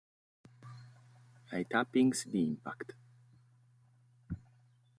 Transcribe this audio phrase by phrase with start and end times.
[1.57, 2.89] Ai tapings di "Impact!